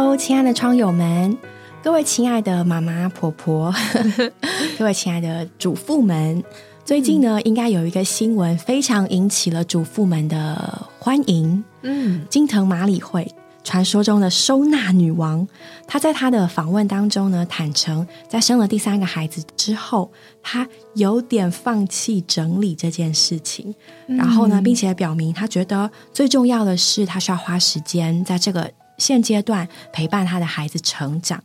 [0.00, 1.36] Hello，亲爱的窗友们，
[1.82, 3.74] 各位亲爱的妈妈、婆婆，
[4.78, 6.40] 各位亲爱的主妇们，
[6.84, 11.64] 最近呢，应该有一个新闻非常引起了主妇们的欢迎。
[11.82, 13.28] 嗯，金藤马里会，
[13.64, 15.44] 传说中的收纳女王，
[15.88, 23.74] 她在她的访问当中呢，坦诚在生了第三个孩子之后，她有点放弃整理这件事情。
[24.06, 28.70] 然后呢，并且表明她觉得最重要的是，她需要花时间在这个。
[28.98, 31.42] 现阶段陪伴他的孩子成长，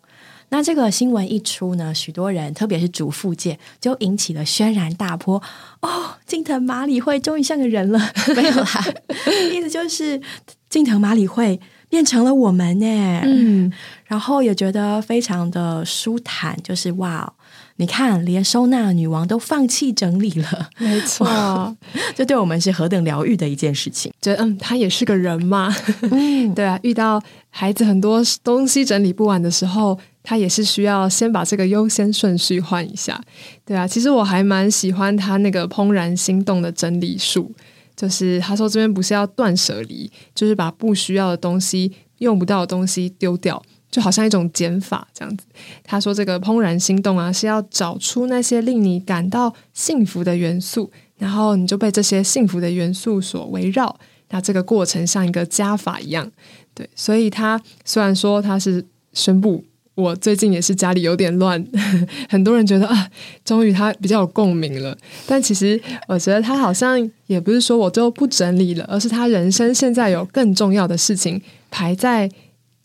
[0.49, 5.41] 那这个新闻一出呢，许多人特别是主妇界就引起了轩然大波。
[5.81, 8.85] 哦，近藤麻里惠终于像个人了，没有啦，
[9.53, 10.21] 意思就是
[10.69, 11.59] 近藤麻里惠
[11.89, 13.21] 变成了我们呢。
[13.23, 13.71] 嗯，
[14.05, 17.33] 然后也觉得非常的舒坦，就是哇。
[17.77, 21.75] 你看，连收纳女王都放弃整理了，没错，
[22.15, 24.11] 这对我们是何等疗愈的一件事情。
[24.21, 25.75] 觉得嗯，她也是个人嘛，
[26.11, 33.19] 嗯， 对啊，遇到孩子很多东西整理不完的时候，她也是需要先把这个优先顺序换一下。
[33.65, 37.51] 对啊，其实我还蛮喜欢她那个怦然心动的整理术，
[37.95, 43.61] 就是他说这边不是要断舍离，就是把不需要的东西、用不到的东西丢掉。
[43.93, 45.45] 就好像一种减法这样子。
[45.83, 53.95] 他说：“这个怦然心动啊，是要找出那些令你感到幸福的元素，然后你就被这些幸福的元素所围绕。
[54.31, 56.31] 那这个过程像一个加法一样，
[56.73, 56.89] 对。
[56.95, 58.83] 所以他虽然说他是
[59.13, 61.63] 宣布，我最近也是家里有点乱，
[62.27, 63.07] 很多人觉得啊，
[63.45, 64.97] 终于他比较有共鸣了。
[65.27, 72.27] 但其实我觉得他好像也不是说我就不整理了，而是他人生现在有更重要的事情排在。”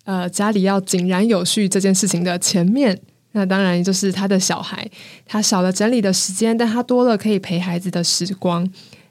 [0.08, 2.98] 呃，家里要井然有序这件事情的前面，
[3.32, 4.88] 那当然就是他的小孩，
[5.26, 8.66] 他少了整理的时间，但他多了可以陪孩子的时光。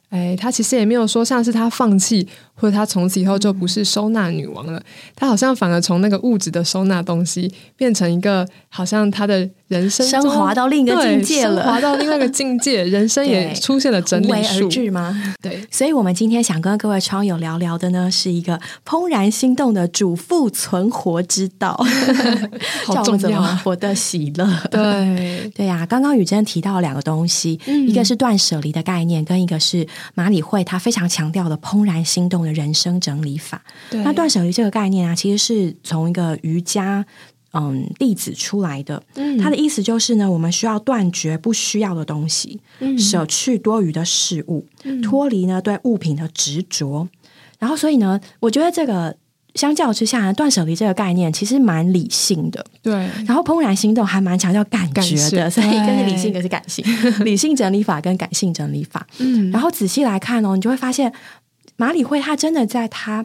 [0.09, 2.27] 哎，他其实也没有说像是他放弃。
[2.59, 4.81] 或者他从此以后就不是收纳女王了，
[5.15, 14.91] 他好像反而从那个物质的收纳东西，变成一个好像他的人生升华到另一个境界了，升华到另外一个境界， 人生也出现了整理术。
[14.91, 15.35] 吗？
[15.41, 21.81] 对，所以我们今天想跟各位超友聊聊的呢，是一个怦然心动的主妇存活之道，
[22.85, 24.45] 好重要，活的喜乐。
[24.69, 25.51] 对。
[25.55, 32.57] 对呀，刚刚雨珍提到两个东西，一个是断舍离的概念，跟一个是马里会他非常强调的怦然心动的。
[32.57, 33.61] 人生整理法，
[33.91, 37.05] 那断舍离这个概念啊，其实是从一个瑜伽
[37.57, 39.01] 嗯例子出来的。
[39.15, 42.59] 嗯，他的意思就是呢，我们需要断绝不需要的东西，
[42.97, 44.65] 舍去多余的事物，
[45.03, 47.07] 脱离呢对物品的执着。
[47.59, 49.15] 然后，所以呢，我觉得这个
[49.55, 52.65] 相较之下，断舍离这个概念其实蛮理性的。
[52.81, 52.93] 对，
[53.25, 56.85] 然后怦然心动还蛮强调感觉的，所以一个是理性，一个是感性。
[57.25, 61.11] 理性整理法跟感性整理法，嗯，然后仔细来看哦，你就会发现。
[61.79, 63.23] 马里会，他真的在他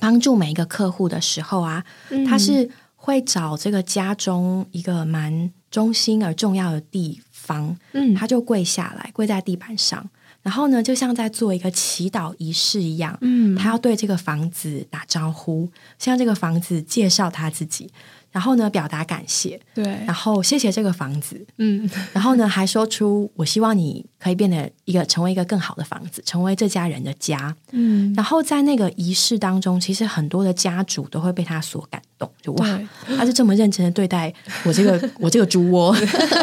[0.00, 1.84] 帮助每一个客户的时候啊，
[2.26, 2.70] 他是
[3.08, 10.10] 会找这个家中一个蛮中心而重要的地方，嗯，他就跪下来，跪在地板上，
[10.48, 17.90] 然后呢，就像在做一个祈祷仪式一样，嗯，他要对这个房子打招呼，向这个房子介绍他自己。
[18.30, 32.80] 然后呢，表达感谢，对，然后谢谢这个房子，嗯，然后呢，还说出我希望你可以变得一个成为一个更好的房子，成为这家人的家，嗯，然后在那个仪式当中，其实很多的家主都会被他所感动，就哇，
[33.16, 34.32] 他是这么认真的对待
[34.64, 35.94] 我这个 我这个猪窝，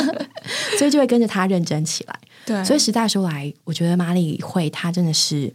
[0.77, 5.53] 所以就会跟着他认真起来，对，所以时代说来，我觉得马里会他真的是，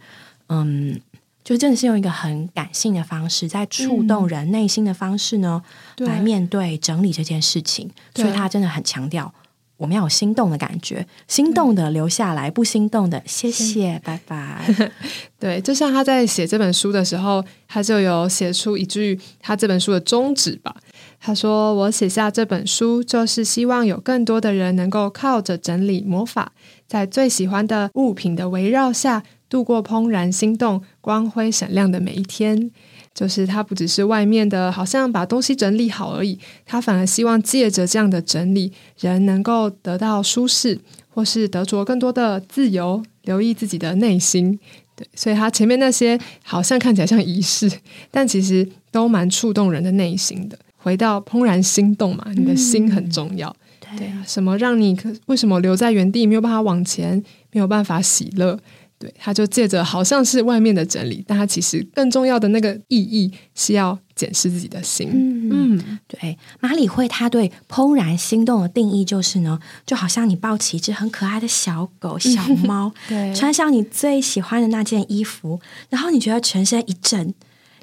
[0.49, 0.99] 嗯。
[1.43, 5.59] 就真的是用一个很感性的方式，在触动人内心的方式呢，
[5.97, 7.89] 来面对整理这件事情。
[8.13, 9.33] 所以他真的很强调，
[9.77, 14.91] 我们要有心动的感觉，心动的留下来，不心动的谢谢，拜拜。
[15.39, 20.75] 对，就像他在写这本书的时候，他就有写出一句他这本书的宗旨吧。
[21.23, 26.51] 他说：“我写下这本书，就是希望有更多的人能够靠着整理魔法，
[26.87, 32.71] 在最喜欢的物品的围绕下。”度过怦然心动、光辉闪亮的每一天，
[33.13, 36.39] 就是他不只是外面的，好像把东西整理好而已。
[36.65, 40.79] 他反而希望借着这样的整理，人能够得到舒适，
[41.09, 43.03] 或是得着更多的自由。
[43.23, 44.57] 留意自己的内心，
[44.95, 47.69] 对，所以他前面那些好像看起来像仪式，
[48.09, 50.57] 但其实都蛮触动人的内心的。
[50.81, 53.55] 回到怦然心动嘛，你的心很重要。
[53.97, 58.57] 对啊，什么让你为什么留在原地，没有办法往前，没有办法喜乐？
[58.97, 65.09] 对，他就借着好像是外面的整理，但他其实更重要的那个意义是要检视自己的心。
[65.51, 77.33] 嗯，对，马里会他对怦然心动的定义就是呢，就好像你抱起一只很可爱的小狗、小猫， 对，穿上你最喜欢的那件衣服，然后你觉得全身一震。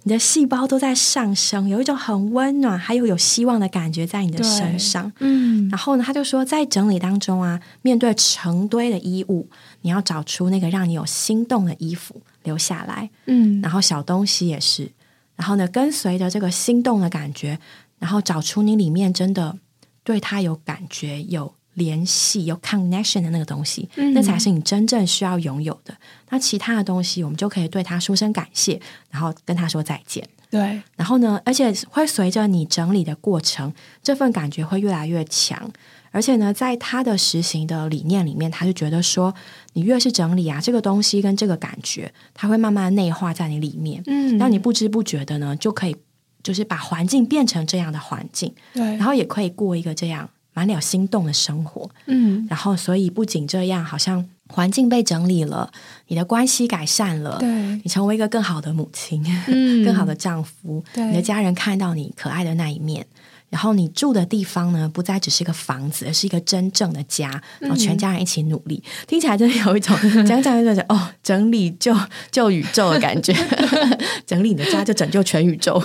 [0.08, 5.12] 你的细胞都在上升，有一种很温暖还有有希望的感觉在你的身上。
[5.18, 9.50] 嗯，然后呢，他就说，在整理当中啊，面对成堆的衣物，
[9.82, 13.10] 你要找出那个让你有心动的衣服留下来。
[13.26, 14.90] 嗯，然后小东西也是，
[15.36, 17.58] 然后呢，跟随着这个心动的感觉，
[17.98, 19.58] 然后找出你里面真的
[20.02, 25.96] 对他有感觉、有联系、有 connection 的那个东西，嗯那才是你真正需要拥有的。
[26.28, 28.78] 那其他的东西，我们就可以对他说声感谢，
[29.10, 30.28] 然后跟他说再见。
[30.50, 33.72] 对，然后呢，而且会随着你整理的过程，
[34.02, 35.70] 这份感觉会越来越强。
[36.10, 39.34] 而且呢，在他的实行的理念里面，他就觉得说，
[39.74, 45.94] 你越是整理啊，这个东西跟这个感觉，它会慢慢内化在你里面，嗯，让你不知不觉的呢，就可以
[46.42, 51.88] 就是把环境变成这样的环境，对，然后也可以过一个这样满了心动的生活。
[52.06, 55.70] 嗯，然后，所以不仅这样，好像环境被整理了，
[56.08, 63.06] 你的关系改善了，对，你成为一个更好的母亲，嗯 更好的丈夫，对你的家人看到你可爱的那一面。
[63.50, 67.42] 然后你住的地方呢，不再只是一个房子，而是一个真正的家。
[67.60, 69.96] 然后全家人一起努力，听起来真的有一种
[70.26, 71.96] 讲讲就讲哦，整理救
[72.30, 73.32] 救宇宙的感觉，
[74.26, 75.82] 整理你的家就拯救全宇宙。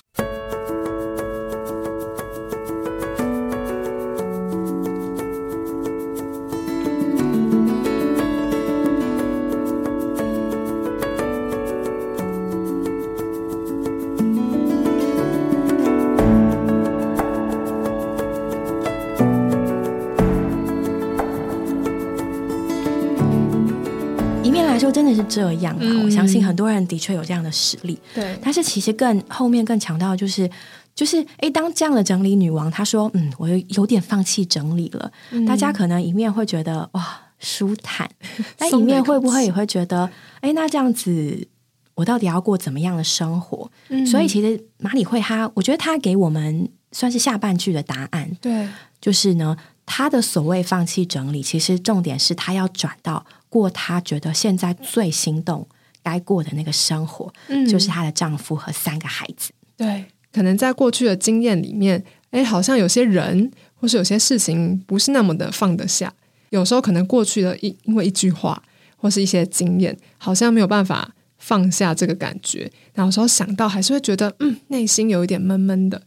[25.33, 26.03] 这样啊，嗯。
[26.05, 27.99] 我相信很多人的确有这样的实力。
[28.13, 30.49] 对，但是其实更后面更强调的就是，
[30.93, 35.45] 就是诶，当这样的整理女王她说，嗯，我有有点放弃整理了，嗯。
[35.45, 38.09] 大家可能一面会觉得哇舒坦，
[38.57, 40.09] 但一面会不会也会觉得，
[40.41, 41.47] 哎，那这样子
[41.95, 43.69] 我到底要过怎么样的生活？
[43.89, 44.05] 嗯。
[44.05, 48.67] 所以其实马里会他，我觉得她给我们算是下半句的答案，对，
[49.01, 55.67] 就是呢，她的所谓放弃整理，其实重点是她要转到过她觉得现在最心动
[56.01, 59.51] 该过的那个生活，嗯就是她的丈夫和三个孩子。
[59.77, 66.11] 对，可能在过去的经验里面，哎，好像有些人或是有些事情不是那么的放得下。
[66.49, 68.59] 有时候可能过去的一因为一句话
[68.97, 72.71] 或是一些经验，好像没有办法放下这个感觉。
[72.95, 76.01] 然后有时候想到还是会觉得，嗯，内心有一点闷闷的。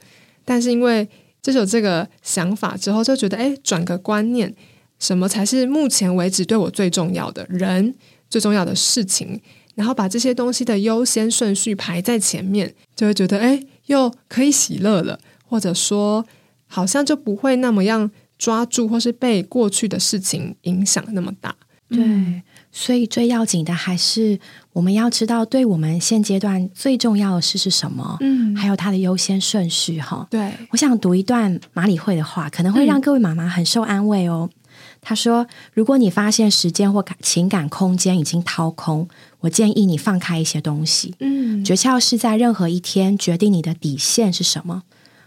[0.45, 1.09] 但是因为
[1.43, 4.53] 就是有这个想法之后，就觉得，哎，转个观念，
[4.99, 7.95] 什么才是目前为止对我最重要的人、
[8.29, 9.41] 最重要的事情？
[9.75, 16.25] 然后把这些东西的优先顺序排在前面，就会觉得哎，又可以喜乐了，或者说
[16.67, 21.55] 好像就不会那么样抓住，或是被过去的事情影响那么大。
[21.91, 22.43] 对，
[22.73, 24.41] 所以最要紧的还是
[24.73, 30.27] 我们要知道，对我们现阶段最重要的事是什么，嗯还有它的优先顺序哈。
[30.31, 34.49] 对，我想读一段马里会的话，可能会让各位妈妈很受安慰哦。
[35.09, 39.09] 他说：“如果你发现时间或感情感空间已经掏空，
[39.39, 41.15] 我建议你放开一些东西。
[41.21, 44.83] 嗯诀窍是在任何一天决定你的底线是什么。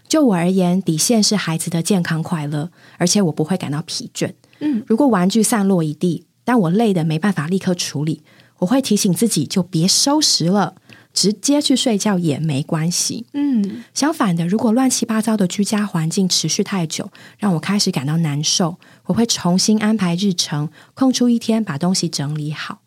[0.06, 4.34] 就我而言，底线是孩子的健康快乐，而且我不会感到疲倦。
[4.58, 8.22] 嗯，如果玩具散落一地，但我累得没办法立刻处理，
[8.58, 10.74] 我会提醒自己就别收拾了，
[11.14, 13.24] 直接去睡觉也没关系。
[13.32, 18.78] 嗯相反的，如果乱七八糟的居家环境持续太久，让我开始感到难受，
[19.10, 22.80] 我会重新安排日程，空出一天把东西整理好。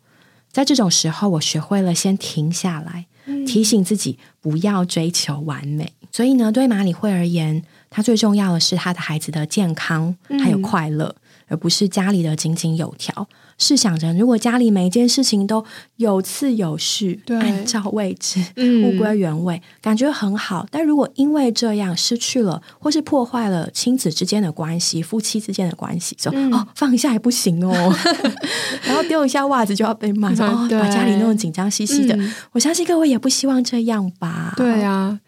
[0.50, 3.06] 在这种时候，我学会了先停下来，
[3.46, 5.92] 提醒自己不要追求完美。
[6.10, 11.14] 所以呢，对马里会而言，他最重要的是他的孩子的健康还有快乐，
[11.54, 13.28] 而不是家里的井井有条。
[13.56, 20.66] 试想着，如果家里每一件事情都有次有序，按照位置，嗯物归原位，感觉很好。
[20.72, 27.96] 但如果因为这样失去了，或是破坏了亲子之间的关系、夫妻之间的关系，说、嗯哦放一下也不行哦，
[28.82, 32.16] 然后丢一下袜子就要被骂，说哦把家里弄得紧张兮兮的。
[32.16, 34.52] 嗯我相信各位也不希望这样吧？
[34.56, 35.20] 对啊，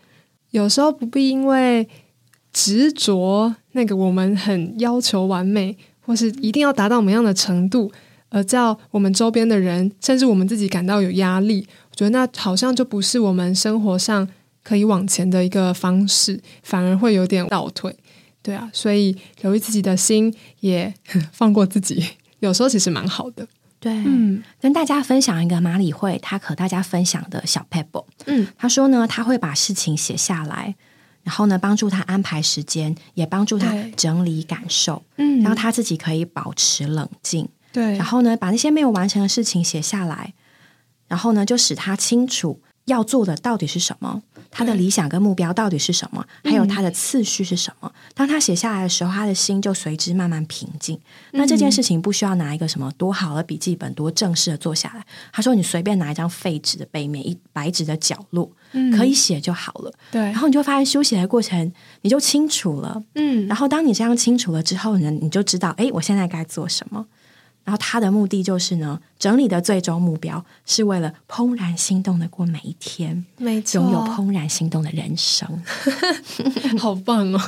[0.51, 1.89] 有时候不必因为
[2.53, 5.77] 执着那个我们很要求完美，
[6.07, 7.93] 或是一定要达到某样的程度，
[8.31, 11.67] 而叫我们周边的人，甚至我们自己感到有压力。
[11.91, 14.27] 我觉得那好像就不是我们生活上
[14.63, 17.95] 可以往前的一个方式，反而会有点倒退。
[18.43, 20.95] 对啊，所以留意自己的心，也
[21.33, 22.05] 放过自己，
[22.39, 23.47] 有时候其实蛮好的。
[23.81, 28.07] 对，嗯跟大家分享一个马里会他和大家分享的小 pebble。
[28.27, 30.75] 嗯他说呢，他会把事情写下来，
[31.27, 35.43] 然后呢，帮助他安排时间，也帮助他整理感受，嗯。
[35.43, 37.49] 让他自己可以保持冷静。
[37.73, 40.35] 对，然后呢，把那些没有完成的事情写下来，
[41.09, 44.23] 然后呢，就使他清楚要做的到底是什么？
[44.51, 46.25] 他的理想跟目标到底是什么？
[46.43, 47.93] 还有他的次序是什么？
[48.15, 50.99] 当他写下来的时候，他的心就随之慢慢平静。
[51.33, 55.05] 那这件事情不需要拿一个什么多好的笔记本、多正式的做下来。
[55.33, 58.51] 他说：“你随便拿一张废纸的背面，一白纸的角落，
[58.97, 60.23] 可以写就好了。”对。
[60.23, 61.71] 然后你就发现，书写的过程
[62.03, 63.03] 你就清楚了。
[63.15, 63.47] 嗯。
[63.49, 67.05] 然后当你这样清楚了之后呢，你就知道，哎，我现在该做什么。
[67.67, 75.47] 然后他的目的就是呢，整理的最终目标是为了怦然心动的过每一天，没错，拥有怦然心动的人生，
[76.79, 77.41] 好棒哦！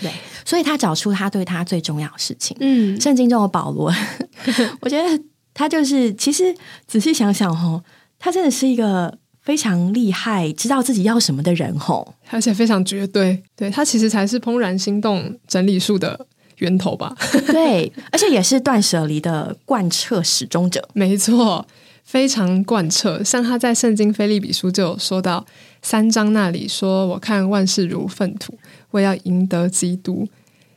[0.00, 0.12] 对，
[0.44, 2.56] 所以他找出他对他最重要的事情。
[2.60, 3.92] 嗯，圣经中的保罗，
[4.80, 6.54] 我觉得他就是其实
[6.86, 7.82] 仔细想想哦，
[8.20, 13.42] 他真的是一个非常厉害、知道自己要什么的人哦，而且非常绝对。
[13.56, 16.26] 对他其实才是怦然心动整理术的。
[16.64, 17.14] 源头吧，
[17.46, 21.64] 对，而且也是断舍离的贯彻始终者，没错，
[22.02, 23.22] 非常贯彻。
[23.22, 25.44] 像他在圣经菲利比书就有说到
[25.82, 28.58] 三章那里说：“我看万事如粪土，
[28.90, 30.26] 我要赢得基督。”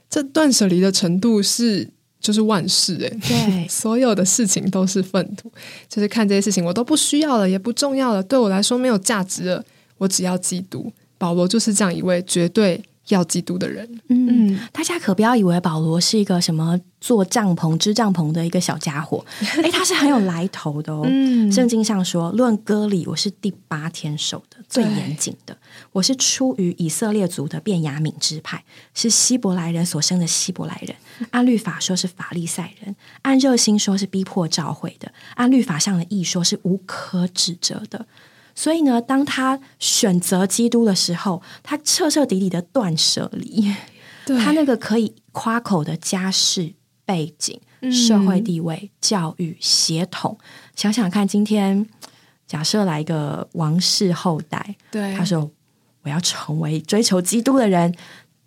[0.09, 1.89] 这断舍离的程度是
[2.19, 5.51] 就是万事哎，对， 所有的事情都是粪土，
[5.89, 9.63] 就是看这些事情我都不需要了，也不重要了，对我来说没有价值了，
[9.97, 10.91] 我只要基督。
[11.17, 12.83] 保罗就是这样一位绝对。
[13.09, 19.25] 要基督的人，嗯，大家可不要以为保罗是一个什么做帐篷、支帐篷的一个小家伙，
[19.63, 21.05] 哎，他是很有来头的哦。
[21.51, 25.57] 圣经上说，论割礼，我是第八天守的，最严谨的。
[25.91, 30.95] 我是出于以色列族的便雅敏支派，是希伯来人所生的希伯来人。
[31.31, 38.05] 按律法说是法利赛人，按热心说是逼迫召会的，按律法上的义说是无可指责的。
[38.57, 43.71] 所以呢，当他选择基督的时候，他彻彻底底的断舍离，
[44.25, 46.73] 他那个可以夸口的家世
[47.05, 47.61] 背景、
[47.91, 50.35] 社会地位、教育、协同，
[50.75, 51.87] 想想看，今天
[52.47, 55.13] 假设来一个王室后代，对。
[55.13, 55.51] 他说
[56.01, 57.93] ：“我要成为追求基督的人。”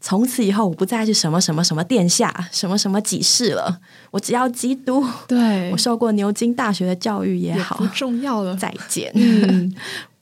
[0.00, 3.80] 从此以后，我不再是什么什么什么殿下，什么什么几世了。
[4.10, 5.04] 我只要基督。
[5.28, 8.56] 对我受过牛津大学的教育也好，不重要了。
[8.56, 9.12] 再见。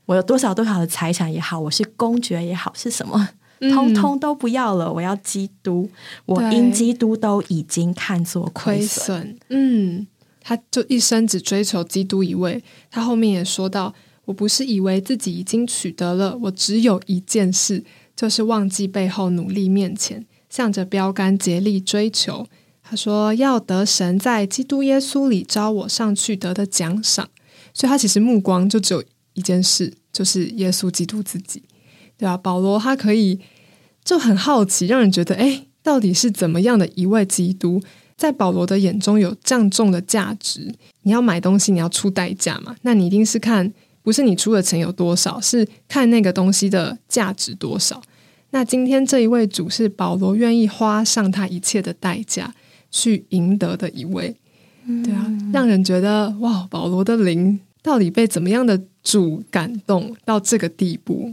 [0.06, 3.28] 我有多少多少的财产也好，我是公爵也好，是什么，
[3.73, 4.92] 通通都不要了。
[4.92, 5.88] 我要基督。
[6.26, 9.38] 我因基督都已经看作亏损。
[9.49, 10.06] 嗯，
[10.40, 12.61] 他就一生只追求基督一位。
[12.90, 13.94] 他后面也说到
[14.26, 17.85] ：“我不是以为自己已经取得了，我只有一件事。”
[18.19, 22.45] 就是忘记背后努力面前，向着标杆竭力追求。
[22.83, 27.29] 他说要得神在基督耶稣里招我上去得的奖赏，
[27.73, 31.63] 所以他其实目光就只有一件事，就是耶稣基督自己，
[32.17, 32.37] 对吧？
[32.37, 33.39] 保罗他可以
[34.03, 37.81] 就很好奇，让人觉得，哎，到底是怎么样的一位基督，
[38.17, 40.75] 在保罗的眼中有这样重的价值？
[41.03, 42.75] 你要买东西，你要出代价嘛？
[42.83, 43.73] 那你一定是看。
[44.09, 48.00] 不是你出的钱有多少，是看那个东西的价值多少。
[48.53, 52.55] 那今天这一位主是保罗愿意花上他一切的代价
[52.91, 54.35] 去赢得的一位，
[55.05, 61.31] 对啊，让人觉得哇，保罗的灵到底被怎么样的主感动到这个地步？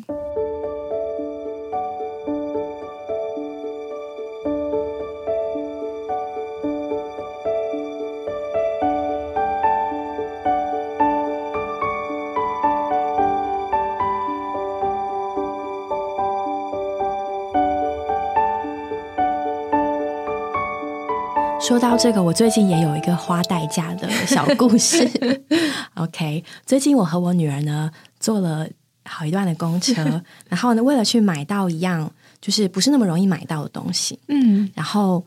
[21.96, 25.10] 到这个，我最近也有一个花代价的小故事。
[25.96, 28.68] OK，最近我和我女儿呢坐了
[29.06, 32.12] 好一段的公车， 然后呢为了去买到一样
[32.42, 35.26] 就是不是那么容易买到的东西，嗯，然后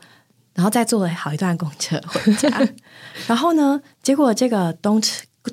[0.53, 2.47] 然后再坐了好一段公车回家，
[3.25, 5.01] 然后呢，结果这个东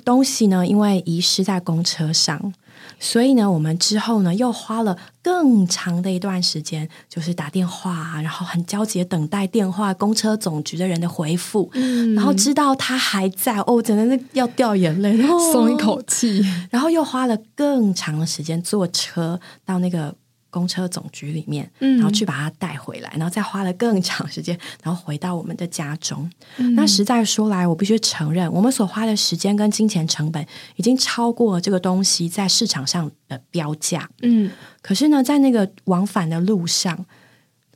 [0.05, 2.53] 东西呢因为遗失在公车上。
[2.99, 11.69] 所以呢，我们之后呢又花了更长的一段时间，就是打电话，然后很焦急等待电话公车总局的人的回复，
[12.15, 20.15] 然后知道他还在，哦，真的是要掉眼泪，然后松一口气， 然后又花了更长的时间坐车到那个。
[20.57, 26.27] 公车总局里面，然后去把它带回来，然后再花了更长时间，然后回到我们的家中。
[26.75, 30.43] 那实在说来，我必须承认，我们所花的时间跟金钱成本
[30.77, 34.09] 已经超过这个东西在市场上的标价。
[34.23, 34.49] 嗯，
[34.81, 37.05] 可是呢，在那个往返的路上，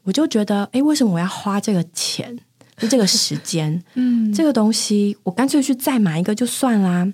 [0.04, 2.40] 我就觉得，哎，为什么我要花这个钱？
[2.78, 7.08] 就这个时间，嗯，这个东西，我干脆去再买一个就算啦。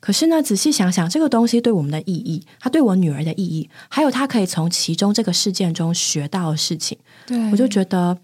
[0.00, 8.16] 可是呢，仔细想想，这个东西对我们的意义，它对我女儿的意义，还有她可以从其中这个事件中学到的事情，对我就觉得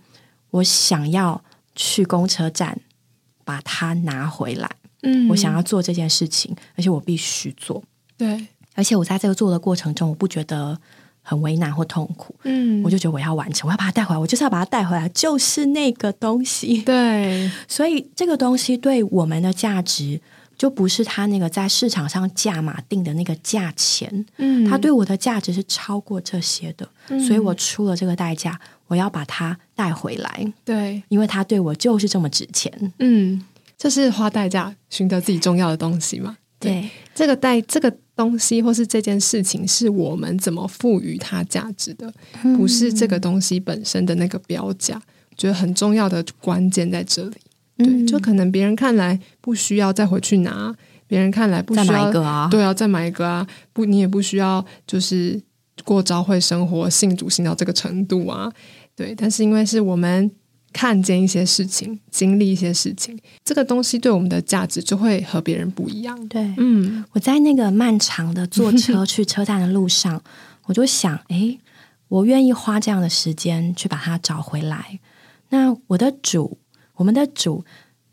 [0.50, 1.42] 我想要
[1.74, 2.78] 去公车站
[3.44, 4.70] 把它拿回来。
[5.02, 7.82] 嗯，我想要做这件事情，而且我必须做。
[8.16, 10.78] 对，而且我在这个做的过程中，我不觉得
[11.20, 16.80] 很为难或痛苦，嗯我就觉得我要完成，我要把它带回来，我就是要把它带回来，就是那个东西。
[16.82, 20.20] 对， 所以这个东西对我们的价值，
[20.64, 26.88] 就不是他那个在市场上价码定的那个价钱，嗯他对我的价值是超过这些的，
[27.20, 32.72] 所以我出了这个代价，我要把它带回来，对，因为他对我就是这么值钱。
[32.98, 33.44] 嗯，
[33.76, 36.38] 这是花代价寻得自己重要的东西嘛。
[36.58, 42.10] 对，这个代这个东西或是这件事情，是我们怎么赋予它价值的，
[42.56, 44.94] 不是这个东西本身的那个标价。
[45.28, 47.36] 我觉得很重要的关键在这里。
[48.06, 50.74] 就可能别人看来不需要再回去拿，
[51.06, 55.40] 别人看来不再需要买一个啊，对啊，再买一个啊，不，你也不需要就是
[55.84, 58.52] 过朝会生活，信主信到这个程度啊，
[58.94, 59.14] 对。
[59.16, 60.30] 但是因为是我们
[60.72, 66.28] 看见一些事情，经历一些事情，这个东西对我们的价值就会和别人不一样。
[66.28, 70.22] 对，嗯我在那个漫长的坐 车去车站的路上，
[70.66, 71.58] 我就想，哎，
[72.08, 75.00] 我愿意花这样的时间去把它找回来。
[75.50, 76.58] 那我的主，
[76.96, 77.64] 我们的主，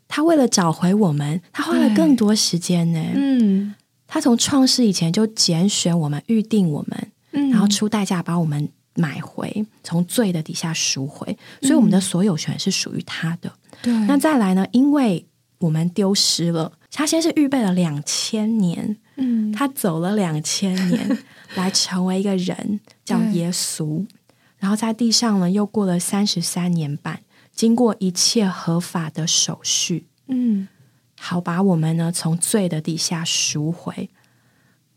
[0.08, 3.00] 他为了找回我们，他花了更多时间呢。
[3.14, 3.74] 嗯
[4.06, 13.50] 他从创世以前就拣选我们，预定我们，嗯然后出代价把我们买回，从罪的底下赎回，所以我们的所有权是属于他的。
[13.80, 14.66] 对，那再来呢？
[14.72, 15.24] 因为
[15.60, 21.18] 我们丢失了，他先是预备了两千年，嗯他走了两千年
[21.56, 24.04] 来成为一个人，叫耶稣。
[24.58, 27.20] 然后在地上呢，又过了三十三年半，
[27.54, 30.68] 经过一切合法的手续，嗯
[31.18, 34.10] 好把我们呢从罪的底下赎回，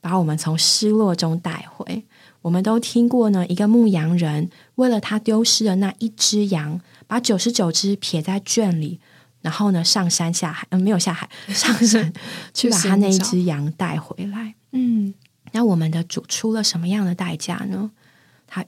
[0.02, 2.06] 把我们从失落中带回。
[2.42, 9.00] 我们都听过呢，一个牧羊人为了他丢失的那一只羊，把九十九只撇在圈里，
[9.42, 12.14] 然后呢上山下海，嗯、没有下海， 上山
[12.54, 14.56] 去把他那一只羊带回来。
[14.72, 15.14] 嗯
[15.52, 17.92] 那我们的主出了什么样的代价呢？
[18.46, 18.64] 他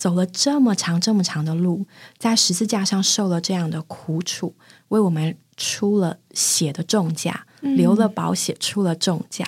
[0.00, 1.86] 走了这么长、这么长的路，
[2.16, 4.54] 在十字架上受了这样的苦楚，
[4.88, 9.46] 为我们出了血的重价，流了宝血，出了重价，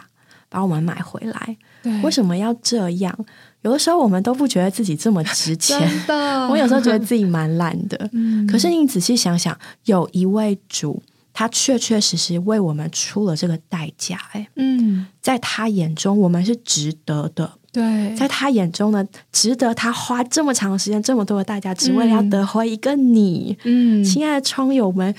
[0.50, 1.56] 把我们买回来。
[1.82, 3.18] 对，为什么要这样？
[3.62, 5.80] 有的时候我们都不觉得自己这么值钱。
[6.06, 6.46] 的？
[6.50, 14.20] 我有时候觉得自己蛮懒的，嗯可是你仔细想想，有一位主，他确确实实为我们出了这个代价。
[14.32, 17.52] 哎，嗯在他眼中，我们是值得的。
[17.72, 23.56] 对，在他眼中呢，值得他花这么长的时间、这么多的代价，只为了要得回一个你。
[23.64, 25.14] 嗯亲爱的窗友们，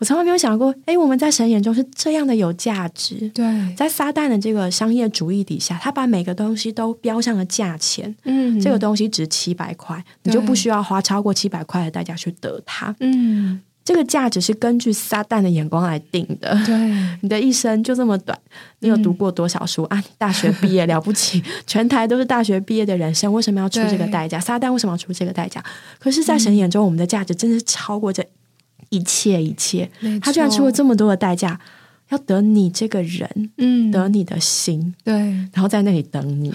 [0.00, 3.28] 我从来没有想过，哎，我们在神眼中是这样的有价值。
[3.34, 8.14] 对，在撒旦的这个商业主义底下，他把每个东西都标上了价钱。
[8.24, 12.94] 嗯这个东西值七百块，你就不需要花超过七百块的代价去得它。
[13.00, 16.54] 嗯这个价值是根据撒旦的眼光来定的。
[16.66, 16.76] 对
[17.22, 18.38] 你的一生就这么短，
[18.80, 19.96] 你有读过多少书、啊？
[19.96, 24.38] 你大学毕业 了不起，全台都是大学毕业的人生，为什么要出这个代价？
[24.38, 25.64] 撒旦为什么要出这个代价？
[25.98, 28.22] 可是，在神眼中，我们的价值真是超过这
[28.90, 29.90] 一切一切。
[30.20, 31.58] 他居然出了这么多的代价，
[32.10, 35.14] 要得你这个人，嗯得你的心，对
[35.52, 36.52] 然后在那里等你，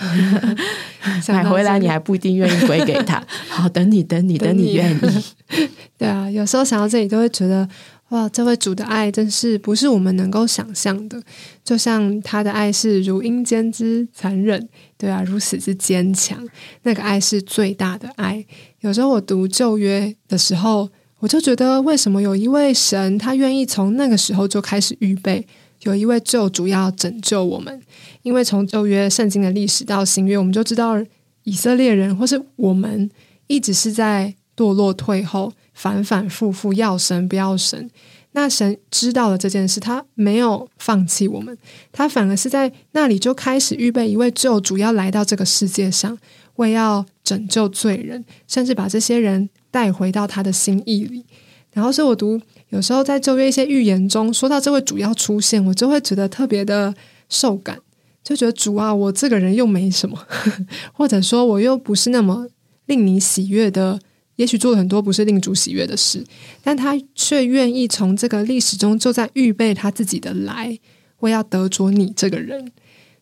[1.29, 3.23] 买回来你还不一定愿意归给他。
[3.49, 5.23] 好，等你，等你，等你愿意。
[5.97, 7.67] 对啊，有时候想到这里，都会觉得
[8.09, 11.21] 哇，这位主的爱真是不是我们能够想象的。
[11.63, 16.37] 就像他的爱是如阴间之残忍，对啊，如此之坚强，
[16.81, 18.43] 那个爱是最大的爱。
[18.81, 20.89] 有时候我读旧约的时候，
[21.23, 25.47] 我就觉得为什么有一位神，他愿意从那个时候就开始预备，
[25.83, 27.81] 有一位救主要拯救我们。
[28.23, 31.01] 因为从旧约圣经的历史到新约，我们就知道
[31.43, 33.09] 以色列人或是我们
[33.47, 37.89] 一直是在堕落退后，反反复复要神不要神。
[38.33, 41.57] 那神知道了这件事，他没有放弃我们，
[41.93, 46.17] 他反而是在那里就开始预备一位救主要来到这个世界上，
[46.55, 51.25] 为要拯救罪人，甚至把这些人带回到他的心意里。
[51.71, 52.39] 然后，所以我读
[52.69, 56.93] 有时候在旧约一些预言中说到这位主要出现，我就会觉得特别的
[57.29, 57.79] 受感，
[58.23, 60.19] 就觉得主啊，我这个人又没什么，
[60.93, 62.47] 或者说我又不是那么
[62.85, 63.99] 令你喜悦的。
[64.35, 66.25] 也许做了很多不是令主喜悦的事，
[66.63, 70.75] 但他却愿意从这个历史中就在预备他自己的来，
[71.19, 72.71] 为要得着你这个人。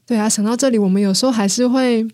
[0.05, 2.07] 对啊，想到这里，我们有时候还是会，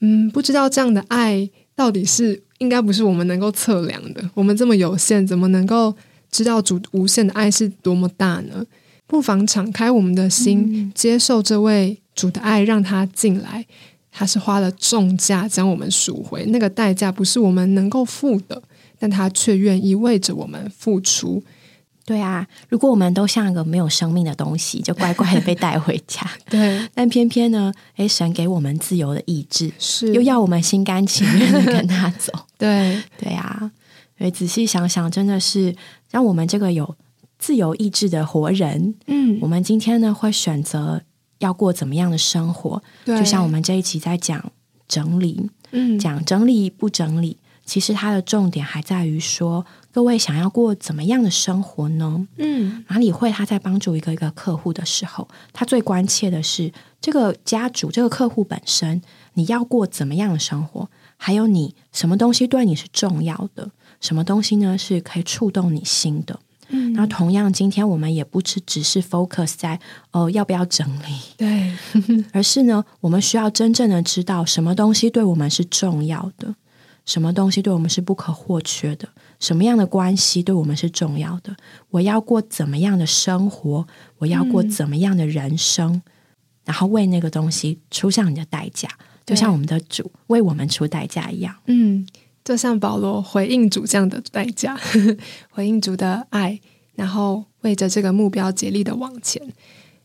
[0.00, 4.30] 嗯，不知道这样的爱到底是应该不是我们能够测量的。
[4.34, 5.94] 我们这么有限，怎么能够
[6.30, 8.64] 知道主无限的爱是多么大呢？
[9.06, 13.66] 不妨敞开我们的心，接受这位主的爱，让他进来。
[14.12, 18.60] 他是花了重价将我们赎回，那个代价不是我们能够付的，
[18.98, 21.42] 但他却愿意为着我们付出。
[22.10, 26.28] 对啊，如果我们都像一个没有生命的东西，就乖乖的被带回家。
[26.50, 32.32] 对，但偏偏呢，哎，神给我们自由的意志，是又要我们心甘情愿的跟他走。
[32.58, 33.70] 对，对啊，
[34.18, 35.76] 所以仔细想想，真的是
[36.10, 36.96] 让我们这个有
[37.38, 41.00] 自由意志的活人，嗯我，们今天呢会选择
[41.38, 42.82] 要过怎么样的生活？
[43.04, 44.50] 对，就像我们这一期在讲
[44.88, 52.26] 整理，嗯讲整理不整理，其实它的重点还在于说，各位想要过怎么样的生活呢？
[52.36, 52.84] 嗯。
[52.88, 59.00] 马里会他在帮助一个一个客户的时候，他最关切的是这个家主、这个客户本身，
[59.34, 66.38] 你要过怎么样的生活，还有你什么东西对你是重要的，什么东西呢是可以触动你心的。
[66.72, 69.80] 嗯，那同样，今天我们也不是只是 focus 在
[70.12, 71.72] 哦要不要整理，对，
[72.32, 76.54] 而是呢，我们需要真正的知道什么东西对我们是重要的，
[77.04, 79.08] 什么东西对我们是不可或缺的，
[79.40, 81.56] 什么样的关系对我们是重要的。
[81.90, 83.84] 我要过怎么样的生活，
[84.18, 86.00] 我要过怎么样的人生，
[86.64, 88.88] 然后为那个东西出上你的代价，
[89.26, 91.56] 就像我们的主为我们出代价一样。
[91.66, 92.06] 嗯，
[92.44, 94.78] 就像保罗回应主这样的代价，
[95.50, 96.60] 回应主的爱，
[96.94, 99.52] 然后为着这个目标竭力的往前。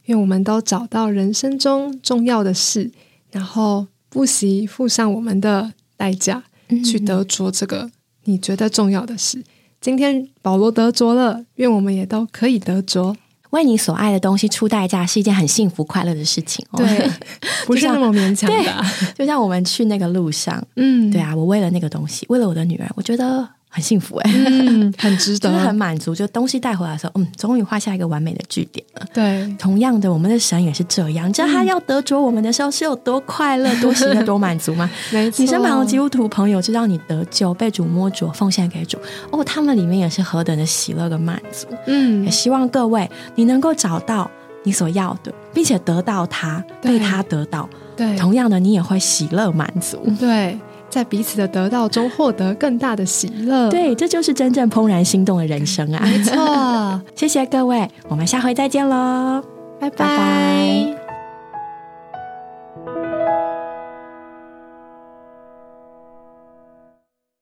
[0.06, 2.92] 愿我们都找到人生中重要的事，
[3.32, 6.44] 然后不惜付上我们的代价，
[6.86, 7.90] 去得着这个
[8.26, 9.42] 你觉得重要的事。
[9.82, 13.16] 今天保罗得着了，愿我们也都可以得着。
[13.52, 16.78] 为你所爱的东西出代价是一件很幸福快乐的事情哦。
[16.78, 17.10] 对，
[17.66, 18.86] 不是那么勉强的啊、
[19.18, 25.76] 就像我们去那个路上，嗯，对啊，我为了那个东西，为了我的女儿，我觉得很幸福哎、嗯， 很值得就是很。
[25.76, 26.16] 满足。
[26.16, 29.06] 就东西带回来的时候，嗯，终于画下一个完美的句点了。
[29.14, 34.90] 对，同样的，我们的神也是这样，你知道他要得着我们的时候是有多快乐、多喜乐、多满足吗？
[35.12, 35.44] 没错。
[35.44, 38.98] 你身旁的基督徒朋友知道你得救、被主摸着、奉献给主，
[39.32, 41.68] 哦，他们里面也是何等的喜乐跟满足。
[41.88, 44.32] 嗯也，希望各位你能够找到
[44.64, 47.70] 你所要的，并且得到他，被他得到。
[47.98, 49.98] 对，同样的，你也会喜乐满足。
[50.18, 50.58] 对，
[50.96, 56.00] 在彼此的得到中获得更大的喜乐。，对，这就是真正怦然心动的人生啊！
[56.06, 57.02] 没错。
[57.14, 59.44] 谢谢各位，我们下回再见喽，
[59.78, 61.05] 拜拜拜